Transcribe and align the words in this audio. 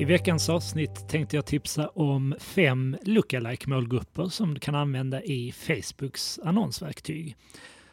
I 0.00 0.04
veckans 0.04 0.48
avsnitt 0.48 1.08
tänkte 1.08 1.36
jag 1.36 1.46
tipsa 1.46 1.88
om 1.88 2.34
fem 2.38 2.96
lookalike 3.02 3.68
målgrupper 3.68 4.28
som 4.28 4.54
du 4.54 4.60
kan 4.60 4.74
använda 4.74 5.22
i 5.22 5.52
Facebooks 5.52 6.40
annonsverktyg. 6.44 7.36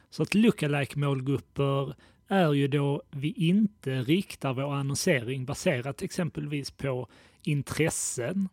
Så 0.10 0.24
att 0.24 0.34
lookalike 0.36 1.00
målgrupper 1.00 1.96
är 2.28 2.54
ju 2.54 2.68
då 2.68 3.04
vi 3.12 3.32
inte 3.32 4.02
riktar 4.02 4.54
vår 4.54 4.74
annonsering 4.74 5.46
baserat 5.46 6.02
exempelvis 6.02 6.72
på 6.72 7.08
intressen 7.44 8.50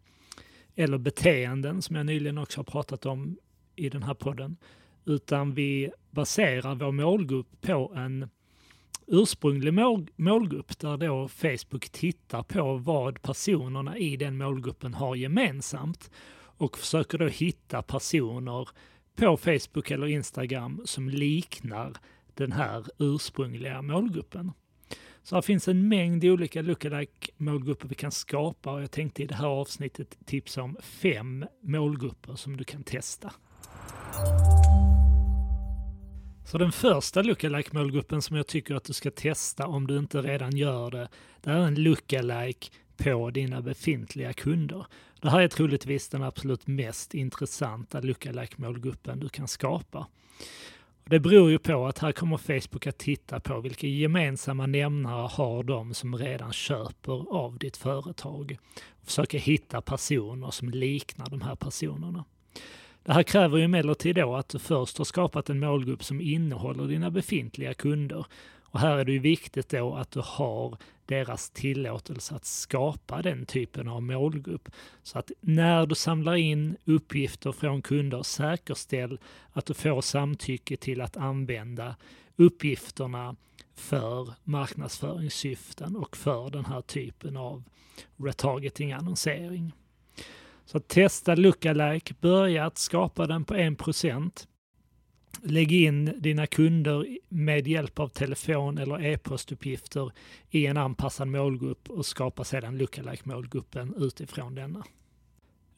eller 0.75 0.99
beteenden 0.99 1.83
som 1.83 1.97
jag 1.97 2.07
nyligen 2.07 2.39
också 2.39 2.59
har 2.59 2.65
pratat 2.65 3.07
om 3.07 3.37
i 3.77 3.89
den 3.89 4.03
här 4.03 4.15
podden, 4.15 4.57
utan 5.05 5.55
vi 5.55 5.91
baserar 6.11 6.75
vår 6.75 6.93
målgrupp 6.93 7.61
på 7.61 7.93
en 7.97 8.29
ursprunglig 9.07 9.75
mål, 9.75 10.11
målgrupp 10.17 10.79
där 10.79 10.97
då 10.97 11.29
Facebook 11.29 11.91
tittar 11.91 12.43
på 12.43 12.77
vad 12.77 13.23
personerna 13.23 13.99
i 13.99 14.17
den 14.17 14.37
målgruppen 14.37 14.95
har 14.95 15.17
gemensamt 15.17 16.11
och 16.57 16.79
försöker 16.79 17.19
då 17.19 17.27
hitta 17.27 17.83
personer 17.83 18.69
på 19.17 19.37
Facebook 19.37 19.91
eller 19.91 20.07
Instagram 20.07 20.83
som 20.85 21.09
liknar 21.09 21.93
den 22.35 22.53
här 22.53 22.85
ursprungliga 22.99 23.83
målgruppen. 23.83 24.53
Så 25.23 25.35
här 25.35 25.43
finns 25.43 25.69
en 25.69 25.89
mängd 25.89 26.25
olika 26.25 26.63
lookalike 26.63 27.33
målgrupper 27.37 27.89
vi 27.89 27.95
kan 27.95 28.13
skapa 28.13 28.73
och 28.73 28.83
jag 28.83 28.91
tänkte 28.91 29.23
i 29.23 29.27
det 29.27 29.35
här 29.35 29.47
avsnittet 29.47 30.19
tipsa 30.25 30.63
om 30.63 30.77
fem 30.81 31.47
målgrupper 31.61 32.35
som 32.35 32.57
du 32.57 32.65
kan 32.65 32.83
testa. 32.83 33.33
Så 36.45 36.59
den 36.59 36.73
första 36.73 37.23
lookalike 37.23 37.71
målgruppen 37.73 38.23
som 38.23 38.37
jag 38.37 38.47
tycker 38.47 38.75
att 38.75 38.85
du 38.85 38.93
ska 38.93 39.11
testa 39.11 39.67
om 39.67 39.87
du 39.87 39.99
inte 39.99 40.23
redan 40.23 40.57
gör 40.57 40.91
det, 40.91 41.09
det 41.41 41.51
är 41.51 41.59
en 41.59 41.75
lookalike 41.75 42.69
på 42.97 43.31
dina 43.31 43.63
befintliga 43.63 44.33
kunder. 44.33 44.87
Det 45.21 45.31
här 45.31 45.41
är 45.41 45.49
troligtvis 45.49 46.09
den 46.09 46.23
absolut 46.23 46.67
mest 46.67 47.15
intressanta 47.15 48.01
lookalike 48.01 48.55
målgruppen 48.57 49.21
du 49.21 49.29
kan 49.29 49.49
skapa. 49.49 50.07
Det 51.05 51.21
beror 51.21 51.51
ju 51.51 51.59
på 51.59 51.87
att 51.87 51.99
här 51.99 52.13
kommer 52.13 52.37
Facebook 52.37 52.87
att 52.87 52.99
titta 52.99 53.41
på 53.41 53.61
vilka 53.61 53.87
gemensamma 53.87 54.67
nämnare 54.67 55.29
har 55.33 55.63
de 55.63 55.95
som 55.95 56.17
redan 56.17 56.53
köper 56.53 57.35
av 57.35 57.59
ditt 57.59 57.77
företag 57.77 58.57
och 59.01 59.07
försöka 59.07 59.39
hitta 59.39 59.81
personer 59.81 60.51
som 60.51 60.71
liknar 60.71 61.31
de 61.31 61.41
här 61.41 61.55
personerna. 61.55 62.25
Det 63.05 63.13
här 63.13 63.23
kräver 63.23 63.59
ju 63.59 63.65
emellertid 63.65 64.17
då 64.17 64.37
att 64.37 64.49
du 64.49 64.59
först 64.59 64.99
har 64.99 65.05
skapat 65.05 65.51
en 65.51 65.61
målgrupp 65.61 66.05
som 66.05 66.21
innehåller 66.21 66.87
dina 66.87 67.11
befintliga 67.11 67.75
kunder. 67.75 68.27
Och 68.63 68.81
här 68.81 68.97
är 68.97 69.05
det 69.05 69.13
ju 69.13 69.19
viktigt 69.19 69.69
då 69.69 69.95
att 69.95 70.11
du 70.11 70.21
har 70.25 70.77
deras 71.07 71.51
tillåtelse 71.51 72.35
att 72.35 72.45
skapa 72.45 73.23
den 73.23 73.47
typen 73.47 73.89
av 73.89 74.03
målgrupp. 74.03 74.69
Så 75.03 75.19
att 75.19 75.31
när 75.41 75.87
du 75.87 75.95
samlar 75.95 76.35
in 76.35 76.77
uppgifter 76.85 77.53
från 77.53 77.83
kunder, 77.83 78.23
säkerställ 78.23 79.19
att 79.53 79.67
du 79.67 79.75
får 79.75 80.01
samtycke 80.01 80.77
till 80.77 81.01
att 81.01 81.17
använda 81.17 81.97
uppgifterna 82.37 83.37
för 83.75 84.33
marknadsföringssyften 84.45 85.97
och 85.97 86.17
för 86.17 86.51
den 86.51 86.65
här 86.65 86.81
typen 86.81 87.37
av 87.37 87.65
retargeting-annonsering. 88.17 89.73
Så 90.65 90.81
testa 90.81 91.35
lookalike, 91.35 92.15
börja 92.21 92.67
att 92.67 92.79
skapa 92.79 93.27
den 93.27 93.45
på 93.45 93.55
1%. 93.55 94.47
Lägg 95.43 95.73
in 95.73 96.13
dina 96.19 96.47
kunder 96.47 97.19
med 97.29 97.67
hjälp 97.69 97.99
av 97.99 98.09
telefon 98.09 98.79
eller 98.79 99.05
e-postuppgifter 99.05 100.13
i 100.51 100.67
en 100.67 100.77
anpassad 100.77 101.29
målgrupp 101.29 101.91
och 101.91 102.07
skapa 102.07 102.45
sedan 102.45 102.79
lookalike 102.79 103.23
målgruppen 103.29 103.95
utifrån 103.99 104.55
denna. 104.55 104.85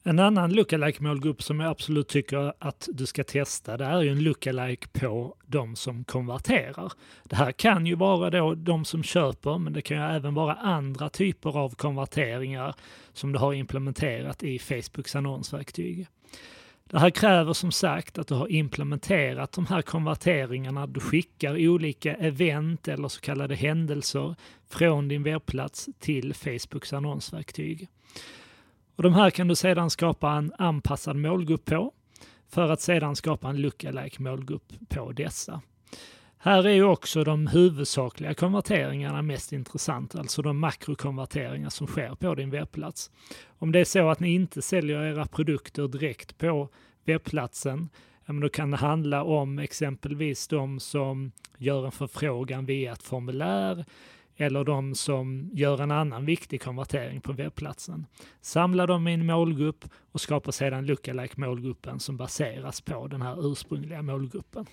En 0.07 0.19
annan 0.19 0.53
lookalike 0.53 1.03
målgrupp 1.03 1.43
som 1.43 1.59
jag 1.59 1.71
absolut 1.71 2.07
tycker 2.07 2.53
att 2.59 2.89
du 2.91 3.05
ska 3.05 3.23
testa, 3.23 3.77
det 3.77 3.85
är 3.85 4.01
ju 4.01 4.09
en 4.09 4.23
lookalike 4.23 4.87
på 4.87 5.35
de 5.45 5.75
som 5.75 6.03
konverterar. 6.03 6.91
Det 7.23 7.35
här 7.35 7.51
kan 7.51 7.85
ju 7.85 7.95
vara 7.95 8.29
då 8.29 8.55
de 8.55 8.85
som 8.85 9.03
köper, 9.03 9.57
men 9.57 9.73
det 9.73 9.81
kan 9.81 9.97
ju 9.97 10.03
även 10.03 10.33
vara 10.33 10.53
andra 10.53 11.09
typer 11.09 11.57
av 11.57 11.69
konverteringar 11.69 12.75
som 13.13 13.31
du 13.31 13.39
har 13.39 13.53
implementerat 13.53 14.43
i 14.43 14.59
Facebooks 14.59 15.15
annonsverktyg. 15.15 16.07
Det 16.83 16.99
här 16.99 17.09
kräver 17.09 17.53
som 17.53 17.71
sagt 17.71 18.17
att 18.17 18.27
du 18.27 18.35
har 18.35 18.51
implementerat 18.51 19.51
de 19.51 19.65
här 19.65 19.81
konverteringarna. 19.81 20.87
Du 20.87 20.99
skickar 20.99 21.67
olika 21.67 22.15
event 22.15 22.87
eller 22.87 23.07
så 23.07 23.21
kallade 23.21 23.55
händelser 23.55 24.35
från 24.69 25.07
din 25.07 25.23
webbplats 25.23 25.89
till 25.99 26.33
Facebooks 26.33 26.93
annonsverktyg. 26.93 27.89
Och 28.97 29.03
de 29.03 29.13
här 29.13 29.29
kan 29.29 29.47
du 29.47 29.55
sedan 29.55 29.89
skapa 29.89 30.31
en 30.31 30.53
anpassad 30.57 31.15
målgrupp 31.15 31.65
på 31.65 31.93
för 32.49 32.69
att 32.69 32.81
sedan 32.81 33.15
skapa 33.15 33.49
en 33.49 33.61
lookalike 33.61 34.21
målgrupp 34.21 34.73
på 34.89 35.11
dessa. 35.11 35.61
Här 36.37 36.63
är 36.63 36.73
ju 36.73 36.83
också 36.83 37.23
de 37.23 37.47
huvudsakliga 37.47 38.33
konverteringarna 38.33 39.21
mest 39.21 39.53
intressanta, 39.53 40.19
alltså 40.19 40.41
de 40.41 40.59
makrokonverteringar 40.59 41.69
som 41.69 41.87
sker 41.87 42.15
på 42.15 42.35
din 42.35 42.49
webbplats. 42.49 43.11
Om 43.59 43.71
det 43.71 43.79
är 43.79 43.85
så 43.85 44.09
att 44.09 44.19
ni 44.19 44.33
inte 44.33 44.61
säljer 44.61 45.03
era 45.03 45.25
produkter 45.25 45.87
direkt 45.87 46.37
på 46.37 46.69
webbplatsen, 47.05 47.89
då 48.41 48.49
kan 48.49 48.71
det 48.71 48.77
handla 48.77 49.23
om 49.23 49.59
exempelvis 49.59 50.47
de 50.47 50.79
som 50.79 51.31
gör 51.57 51.85
en 51.85 51.91
förfrågan 51.91 52.65
via 52.65 52.93
ett 52.93 53.03
formulär 53.03 53.85
eller 54.37 54.63
de 54.63 54.95
som 54.95 55.49
gör 55.53 55.81
en 55.81 55.91
annan 55.91 56.25
viktig 56.25 56.61
konvertering 56.61 57.21
på 57.21 57.33
webbplatsen. 57.33 58.05
Samla 58.41 58.85
dem 58.85 59.07
i 59.07 59.13
en 59.13 59.25
målgrupp 59.25 59.85
och 60.11 60.21
skapa 60.21 60.51
sedan 60.51 60.85
lookalike 60.85 61.39
målgruppen 61.41 61.99
som 61.99 62.17
baseras 62.17 62.81
på 62.81 63.07
den 63.07 63.21
här 63.21 63.51
ursprungliga 63.51 64.01
målgruppen. 64.01 64.65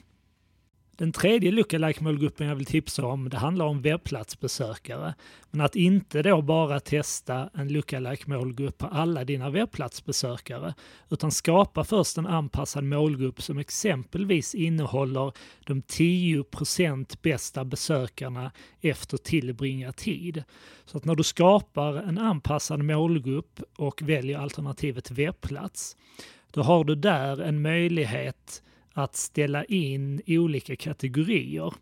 Den 0.96 1.12
tredje 1.12 1.50
lookalike-målgruppen 1.50 2.46
jag 2.46 2.54
vill 2.56 2.66
tipsa 2.66 3.06
om, 3.06 3.28
det 3.28 3.36
handlar 3.36 3.66
om 3.66 3.82
webbplatsbesökare. 3.82 5.14
Men 5.50 5.60
att 5.60 5.76
inte 5.76 6.22
då 6.22 6.42
bara 6.42 6.80
testa 6.80 7.50
en 7.54 7.68
lookalike-målgrupp 7.68 8.78
på 8.78 8.86
alla 8.86 9.24
dina 9.24 9.50
webbplatsbesökare, 9.50 10.74
utan 11.10 11.30
skapa 11.30 11.84
först 11.84 12.18
en 12.18 12.26
anpassad 12.26 12.84
målgrupp 12.84 13.42
som 13.42 13.58
exempelvis 13.58 14.54
innehåller 14.54 15.32
de 15.64 15.82
10% 15.82 17.18
bästa 17.22 17.64
besökarna 17.64 18.52
efter 18.80 19.16
tillbringad 19.16 19.96
tid. 19.96 20.44
Så 20.84 20.96
att 20.96 21.04
när 21.04 21.14
du 21.14 21.22
skapar 21.22 21.96
en 21.96 22.18
anpassad 22.18 22.84
målgrupp 22.84 23.60
och 23.76 24.02
väljer 24.02 24.38
alternativet 24.38 25.10
webbplats, 25.10 25.96
då 26.50 26.62
har 26.62 26.84
du 26.84 26.94
där 26.94 27.40
en 27.40 27.62
möjlighet 27.62 28.62
att 28.94 29.16
ställa 29.16 29.64
in 29.64 30.22
olika 30.26 30.76
kategorier. 30.76 31.74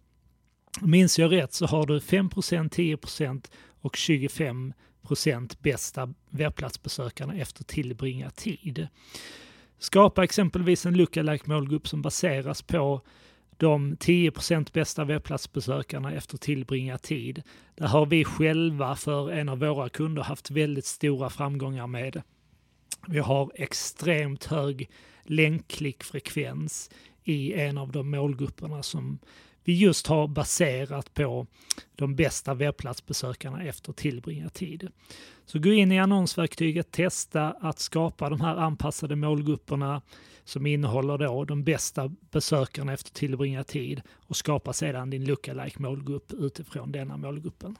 Minns 0.80 1.18
jag 1.18 1.32
rätt 1.32 1.52
så 1.52 1.66
har 1.66 1.86
du 1.86 1.98
5% 1.98 2.68
10% 2.68 3.50
och 3.80 3.94
25% 3.94 5.56
bästa 5.58 6.14
webbplatsbesökarna 6.30 7.34
efter 7.34 7.64
tillbringad 7.64 8.34
tid. 8.34 8.88
Skapa 9.78 10.24
exempelvis 10.24 10.86
en 10.86 10.96
lookalike 10.96 11.50
målgrupp 11.50 11.88
som 11.88 12.02
baseras 12.02 12.62
på 12.62 13.00
de 13.56 13.96
10% 13.96 14.72
bästa 14.72 15.04
webbplatsbesökarna 15.04 16.12
efter 16.12 16.38
tillbringad 16.38 17.02
tid. 17.02 17.42
Där 17.74 17.86
har 17.86 18.06
vi 18.06 18.24
själva 18.24 18.96
för 18.96 19.30
en 19.30 19.48
av 19.48 19.58
våra 19.58 19.88
kunder 19.88 20.22
haft 20.22 20.50
väldigt 20.50 20.86
stora 20.86 21.30
framgångar 21.30 21.86
med. 21.86 22.22
Vi 23.08 23.18
har 23.18 23.52
extremt 23.54 24.44
hög 24.44 24.90
länkklickfrekvens 25.22 26.90
i 27.24 27.52
en 27.52 27.78
av 27.78 27.92
de 27.92 28.10
målgrupperna 28.10 28.82
som 28.82 29.18
vi 29.64 29.72
just 29.72 30.06
har 30.06 30.28
baserat 30.28 31.14
på 31.14 31.46
de 31.96 32.16
bästa 32.16 32.54
webbplatsbesökarna 32.54 33.64
efter 33.64 33.92
tillbringad 33.92 34.52
tid. 34.52 34.88
Så 35.46 35.58
gå 35.58 35.72
in 35.72 35.92
i 35.92 36.00
annonsverktyget, 36.00 36.90
testa 36.90 37.50
att 37.50 37.78
skapa 37.78 38.30
de 38.30 38.40
här 38.40 38.56
anpassade 38.56 39.16
målgrupperna 39.16 40.02
som 40.44 40.66
innehåller 40.66 41.18
då 41.18 41.44
de 41.44 41.64
bästa 41.64 42.12
besökarna 42.30 42.92
efter 42.92 43.10
tillbringad 43.10 43.66
tid 43.66 44.02
och 44.10 44.36
skapa 44.36 44.72
sedan 44.72 45.10
din 45.10 45.24
lookalike 45.24 45.82
målgrupp 45.82 46.32
utifrån 46.32 46.92
denna 46.92 47.16
målgruppen. 47.16 47.76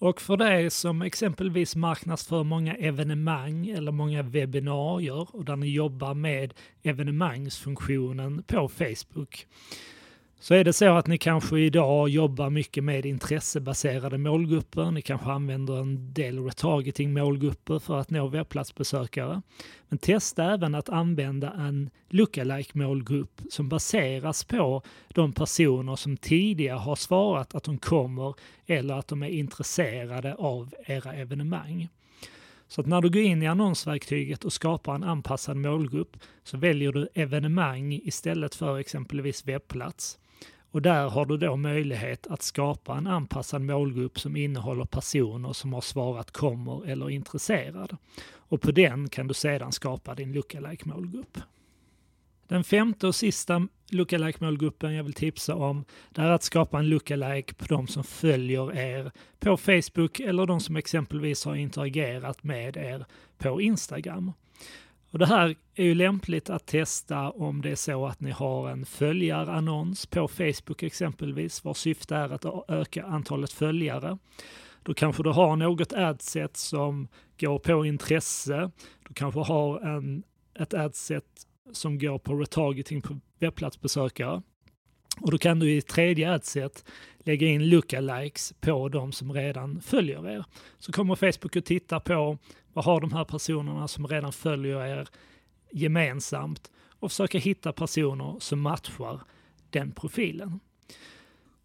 Och 0.00 0.20
för 0.20 0.36
dig 0.36 0.70
som 0.70 1.02
exempelvis 1.02 1.76
marknadsför 1.76 2.44
många 2.44 2.74
evenemang 2.74 3.68
eller 3.68 3.92
många 3.92 4.22
webbinarier 4.22 5.36
och 5.36 5.44
där 5.44 5.56
ni 5.56 5.68
jobbar 5.70 6.14
med 6.14 6.54
evenemangsfunktionen 6.82 8.42
på 8.42 8.68
Facebook 8.68 9.46
så 10.40 10.54
är 10.54 10.64
det 10.64 10.72
så 10.72 10.96
att 10.96 11.06
ni 11.06 11.18
kanske 11.18 11.58
idag 11.58 12.08
jobbar 12.08 12.50
mycket 12.50 12.84
med 12.84 13.06
intressebaserade 13.06 14.18
målgrupper. 14.18 14.90
Ni 14.90 15.02
kanske 15.02 15.30
använder 15.30 15.80
en 15.80 16.14
del 16.14 16.44
retargeting 16.44 17.12
målgrupper 17.12 17.78
för 17.78 17.98
att 17.98 18.10
nå 18.10 18.28
webbplatsbesökare. 18.28 19.42
Men 19.88 19.98
testa 19.98 20.54
även 20.54 20.74
att 20.74 20.88
använda 20.88 21.52
en 21.52 21.90
lookalike 22.08 22.78
målgrupp 22.78 23.40
som 23.50 23.68
baseras 23.68 24.44
på 24.44 24.82
de 25.08 25.32
personer 25.32 25.96
som 25.96 26.16
tidigare 26.16 26.78
har 26.78 26.96
svarat 26.96 27.54
att 27.54 27.64
de 27.64 27.78
kommer 27.78 28.34
eller 28.66 28.94
att 28.94 29.08
de 29.08 29.22
är 29.22 29.28
intresserade 29.28 30.34
av 30.34 30.74
era 30.86 31.12
evenemang. 31.12 31.88
Så 32.68 32.80
att 32.80 32.86
när 32.86 33.00
du 33.00 33.10
går 33.10 33.22
in 33.22 33.42
i 33.42 33.46
annonsverktyget 33.46 34.44
och 34.44 34.52
skapar 34.52 34.94
en 34.94 35.04
anpassad 35.04 35.56
målgrupp 35.56 36.16
så 36.44 36.56
väljer 36.56 36.92
du 36.92 37.08
evenemang 37.14 37.92
istället 37.92 38.54
för 38.54 38.78
exempelvis 38.78 39.46
webbplats. 39.46 40.18
Och 40.70 40.82
där 40.82 41.08
har 41.08 41.26
du 41.26 41.36
då 41.36 41.56
möjlighet 41.56 42.26
att 42.26 42.42
skapa 42.42 42.96
en 42.96 43.06
anpassad 43.06 43.62
målgrupp 43.62 44.20
som 44.20 44.36
innehåller 44.36 44.84
personer 44.84 45.52
som 45.52 45.72
har 45.72 45.80
svarat 45.80 46.30
kommer 46.30 46.86
eller 46.86 47.06
är 47.06 47.10
intresserad. 47.10 47.96
Och 48.36 48.60
på 48.60 48.70
den 48.70 49.08
kan 49.08 49.26
du 49.26 49.34
sedan 49.34 49.72
skapa 49.72 50.14
din 50.14 50.32
lookalike 50.32 50.88
målgrupp. 50.88 51.38
Den 52.48 52.64
femte 52.64 53.06
och 53.06 53.14
sista 53.14 53.68
lookalike-målgruppen 53.90 54.94
jag 54.94 55.04
vill 55.04 55.12
tipsa 55.12 55.54
om, 55.54 55.84
det 56.10 56.22
är 56.22 56.30
att 56.30 56.42
skapa 56.42 56.78
en 56.78 56.88
lookalike 56.88 57.54
på 57.54 57.64
de 57.64 57.86
som 57.86 58.04
följer 58.04 58.76
er 58.76 59.12
på 59.38 59.56
Facebook 59.56 60.20
eller 60.20 60.46
de 60.46 60.60
som 60.60 60.76
exempelvis 60.76 61.44
har 61.44 61.54
interagerat 61.54 62.44
med 62.44 62.76
er 62.76 63.04
på 63.38 63.60
Instagram. 63.60 64.32
Och 65.10 65.18
det 65.18 65.26
här 65.26 65.56
är 65.74 65.84
ju 65.84 65.94
lämpligt 65.94 66.50
att 66.50 66.66
testa 66.66 67.30
om 67.30 67.62
det 67.62 67.70
är 67.70 67.76
så 67.76 68.06
att 68.06 68.20
ni 68.20 68.30
har 68.30 68.70
en 68.70 68.86
följarannons 68.86 70.06
på 70.06 70.28
Facebook 70.28 70.82
exempelvis, 70.82 71.64
vars 71.64 71.76
syfte 71.76 72.16
är 72.16 72.28
att 72.28 72.70
öka 72.70 73.04
antalet 73.04 73.52
följare. 73.52 74.18
Då 74.82 74.94
kanske 74.94 75.22
du 75.22 75.30
har 75.30 75.56
något 75.56 75.92
adset 75.92 76.56
som 76.56 77.08
går 77.40 77.58
på 77.58 77.86
intresse. 77.86 78.70
Du 79.08 79.14
kanske 79.14 79.40
har 79.40 79.80
en, 79.80 80.22
ett 80.54 80.74
adset 80.74 81.24
som 81.72 81.98
går 81.98 82.18
på 82.18 82.34
retargeting 82.34 83.02
på 83.02 83.20
webbplatsbesökare. 83.38 84.42
Och 85.20 85.30
då 85.30 85.38
kan 85.38 85.58
du 85.58 85.72
i 85.72 85.82
tredje 85.82 86.34
adset 86.34 86.84
lägga 87.18 87.46
in 87.46 87.68
lookalikes 87.68 88.54
på 88.60 88.88
de 88.88 89.12
som 89.12 89.32
redan 89.32 89.80
följer 89.80 90.28
er. 90.28 90.44
Så 90.78 90.92
kommer 90.92 91.14
Facebook 91.14 91.56
att 91.56 91.64
titta 91.64 92.00
på 92.00 92.38
vad 92.72 92.84
har 92.84 93.00
de 93.00 93.12
här 93.12 93.24
personerna 93.24 93.88
som 93.88 94.06
redan 94.06 94.32
följer 94.32 94.86
er 94.86 95.08
gemensamt 95.72 96.70
och 97.00 97.10
försöka 97.10 97.38
hitta 97.38 97.72
personer 97.72 98.36
som 98.40 98.60
matchar 98.60 99.20
den 99.70 99.92
profilen. 99.92 100.60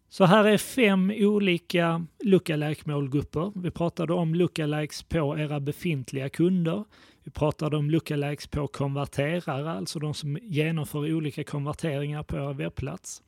Så 0.08 0.24
här 0.24 0.44
är 0.44 0.58
fem 0.58 1.12
olika 1.16 2.06
lookalike-målgrupper. 2.24 3.52
Vi 3.54 3.70
pratade 3.70 4.12
om 4.12 4.34
lookalikes 4.34 5.02
på 5.02 5.38
era 5.38 5.60
befintliga 5.60 6.28
kunder. 6.28 6.84
Vi 7.24 7.30
pratade 7.30 7.76
om 7.76 7.90
lookalikes 7.90 8.46
på 8.46 8.66
konverterare, 8.66 9.70
alltså 9.70 9.98
de 9.98 10.14
som 10.14 10.38
genomför 10.42 11.14
olika 11.14 11.44
konverteringar 11.44 12.22
på 12.22 12.36
er 12.36 12.54
webbplats. 12.54 13.22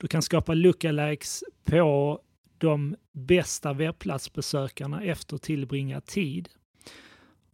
Du 0.00 0.08
kan 0.08 0.22
skapa 0.22 0.54
lookalikes 0.54 1.44
på 1.64 2.20
de 2.58 2.96
bästa 3.12 3.72
webbplatsbesökarna 3.72 5.02
efter 5.02 5.38
tillbringad 5.38 6.06
tid. 6.06 6.48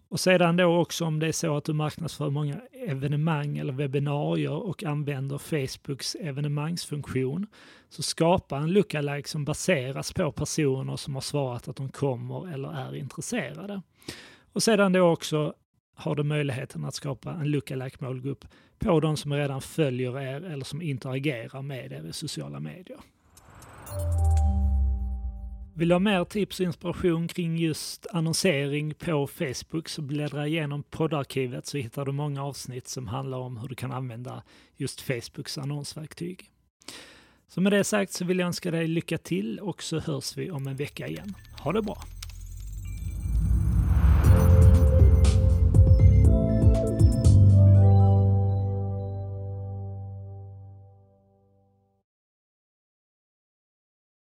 Och 0.09 0.21
sedan 0.21 0.57
då 0.57 0.81
också 0.81 1.05
om 1.05 1.19
det 1.19 1.27
är 1.27 1.33
så 1.33 1.57
att 1.57 1.65
du 1.65 1.73
marknadsför 1.73 2.31
många 2.31 2.61
evenemang 2.73 3.59
eller 3.59 3.73
webbinarier 3.73 4.53
och 4.53 4.85
använder 4.85 5.39
Facebooks 5.39 6.15
evenemangsfunktion, 6.15 7.47
så 7.89 8.03
skapa 8.03 8.57
en 8.57 8.73
lookalike 8.73 9.29
som 9.29 9.45
baseras 9.45 10.13
på 10.13 10.33
personer 10.33 10.97
som 10.97 11.15
har 11.15 11.21
svarat 11.21 11.69
att 11.69 11.77
de 11.77 11.89
kommer 11.89 12.55
eller 12.55 12.73
är 12.73 12.95
intresserade. 12.95 13.83
Och 14.53 14.63
sedan 14.63 14.93
då 14.93 15.01
också 15.01 15.55
har 15.95 16.15
du 16.15 16.23
möjligheten 16.23 16.85
att 16.85 16.95
skapa 16.95 17.33
en 17.33 17.51
lookalike 17.51 17.97
målgrupp 18.01 18.45
på 18.79 19.01
de 19.01 19.17
som 19.17 19.33
redan 19.33 19.61
följer 19.61 20.21
er 20.21 20.41
eller 20.41 20.65
som 20.65 20.83
interagerar 20.83 21.63
med 21.63 21.93
er 21.93 22.07
i 22.07 22.13
sociala 22.13 22.61
medier. 22.61 23.01
Vill 25.75 25.89
du 25.89 25.95
ha 25.95 25.99
mer 25.99 26.25
tips 26.25 26.61
och 26.61 26.67
inspiration 26.67 27.29
kring 27.29 27.57
just 27.57 28.07
annonsering 28.07 28.95
på 28.95 29.27
Facebook 29.27 29.89
så 29.89 30.03
bläddra 30.03 30.47
igenom 30.47 30.83
poddarkivet 30.83 31.67
så 31.67 31.79
hittar 31.79 32.05
du 32.05 32.13
många 32.13 32.45
avsnitt 32.45 32.89
som 32.89 33.09
handlar 33.09 33.39
om 33.39 33.57
hur 33.57 33.69
du 33.69 33.75
kan 33.75 33.93
använda 33.93 34.43
just 34.77 35.01
Facebooks 35.01 35.59
annonsverktyg. 35.59 36.51
Så 37.49 37.61
med 37.61 37.73
det 37.73 37.85
sagt 37.85 38.13
så 38.13 38.25
vill 38.25 38.39
jag 38.39 38.47
önska 38.47 38.71
dig 38.71 38.87
lycka 38.87 39.19
till 39.19 39.59
och 39.59 39.83
så 39.83 39.99
hörs 39.99 40.37
vi 40.37 40.51
om 40.51 40.67
en 40.67 40.77
vecka 40.77 41.07
igen. 41.07 41.35
Ha 41.59 41.73
det 41.73 41.83
bra! 41.83 41.99